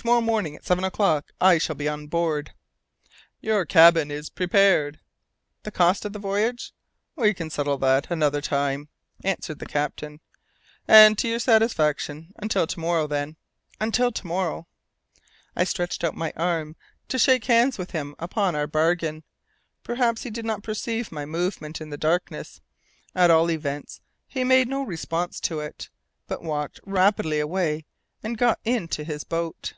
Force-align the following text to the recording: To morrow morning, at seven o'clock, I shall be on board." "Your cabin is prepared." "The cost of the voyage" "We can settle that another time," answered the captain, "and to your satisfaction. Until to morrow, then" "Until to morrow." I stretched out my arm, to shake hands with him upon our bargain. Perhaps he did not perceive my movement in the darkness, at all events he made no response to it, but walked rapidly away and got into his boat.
To 0.00 0.08
morrow 0.12 0.20
morning, 0.20 0.54
at 0.54 0.64
seven 0.64 0.84
o'clock, 0.84 1.32
I 1.40 1.58
shall 1.58 1.74
be 1.74 1.88
on 1.88 2.06
board." 2.06 2.52
"Your 3.40 3.64
cabin 3.64 4.08
is 4.12 4.30
prepared." 4.30 5.00
"The 5.64 5.72
cost 5.72 6.04
of 6.04 6.12
the 6.12 6.20
voyage" 6.20 6.72
"We 7.16 7.34
can 7.34 7.50
settle 7.50 7.76
that 7.78 8.08
another 8.08 8.40
time," 8.40 8.88
answered 9.24 9.58
the 9.58 9.66
captain, 9.66 10.20
"and 10.86 11.18
to 11.18 11.26
your 11.26 11.40
satisfaction. 11.40 12.30
Until 12.36 12.68
to 12.68 12.78
morrow, 12.78 13.08
then" 13.08 13.36
"Until 13.80 14.12
to 14.12 14.26
morrow." 14.28 14.68
I 15.56 15.64
stretched 15.64 16.04
out 16.04 16.14
my 16.14 16.32
arm, 16.36 16.76
to 17.08 17.18
shake 17.18 17.46
hands 17.46 17.76
with 17.76 17.90
him 17.90 18.14
upon 18.20 18.54
our 18.54 18.68
bargain. 18.68 19.24
Perhaps 19.82 20.22
he 20.22 20.30
did 20.30 20.44
not 20.44 20.62
perceive 20.62 21.10
my 21.10 21.24
movement 21.24 21.80
in 21.80 21.90
the 21.90 21.96
darkness, 21.98 22.60
at 23.12 23.30
all 23.32 23.50
events 23.50 24.02
he 24.28 24.44
made 24.44 24.68
no 24.68 24.82
response 24.84 25.40
to 25.40 25.58
it, 25.58 25.88
but 26.28 26.42
walked 26.44 26.78
rapidly 26.84 27.40
away 27.40 27.86
and 28.22 28.38
got 28.38 28.60
into 28.64 29.02
his 29.02 29.24
boat. 29.24 29.72